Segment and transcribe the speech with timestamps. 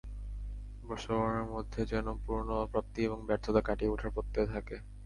[0.83, 4.75] বর্ষবরণের মধ্যে যেন পুরোনো অপ্রাপ্তি এবং ব্যর্থতা কাটিয়ে ওঠার প্রত্যয় থাকে।